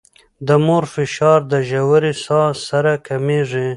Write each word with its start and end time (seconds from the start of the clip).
د 0.47 0.49
مور 0.65 0.83
فشار 0.93 1.39
د 1.51 1.53
ژورې 1.69 2.13
ساه 2.25 2.51
سره 2.67 2.91
کمېږي. 3.07 3.67